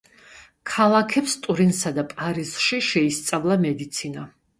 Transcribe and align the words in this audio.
ქალაქებს 0.69 1.35
ტურინსა 1.43 1.91
და 1.97 2.05
პარიზში 2.13 2.79
შეისწავლა 2.87 3.59
მედიცინა. 3.67 4.25